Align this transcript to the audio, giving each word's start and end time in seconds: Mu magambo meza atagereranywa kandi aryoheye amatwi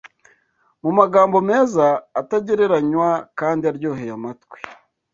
Mu 0.83 0.91
magambo 0.99 1.37
meza 1.49 1.85
atagereranywa 2.21 3.09
kandi 3.39 3.63
aryoheye 3.71 4.11
amatwi 4.19 4.57